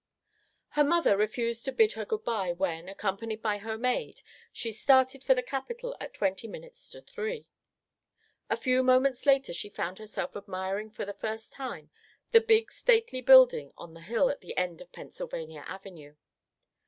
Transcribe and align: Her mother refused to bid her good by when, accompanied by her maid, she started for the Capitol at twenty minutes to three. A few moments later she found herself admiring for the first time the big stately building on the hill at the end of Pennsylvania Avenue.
Her 0.69 0.83
mother 0.83 1.15
refused 1.15 1.63
to 1.65 1.71
bid 1.71 1.93
her 1.93 2.05
good 2.05 2.23
by 2.23 2.53
when, 2.53 2.89
accompanied 2.89 3.43
by 3.43 3.59
her 3.59 3.77
maid, 3.77 4.23
she 4.51 4.71
started 4.71 5.23
for 5.23 5.35
the 5.35 5.43
Capitol 5.43 5.95
at 5.99 6.15
twenty 6.15 6.47
minutes 6.47 6.89
to 6.89 7.01
three. 7.01 7.45
A 8.49 8.57
few 8.57 8.81
moments 8.81 9.27
later 9.27 9.53
she 9.53 9.69
found 9.69 9.99
herself 9.99 10.35
admiring 10.35 10.89
for 10.89 11.05
the 11.05 11.13
first 11.13 11.53
time 11.53 11.91
the 12.31 12.41
big 12.41 12.71
stately 12.71 13.21
building 13.21 13.73
on 13.77 13.93
the 13.93 14.01
hill 14.01 14.31
at 14.31 14.41
the 14.41 14.57
end 14.57 14.81
of 14.81 14.91
Pennsylvania 14.91 15.63
Avenue. 15.67 16.15